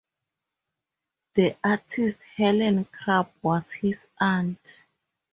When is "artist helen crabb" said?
1.63-3.29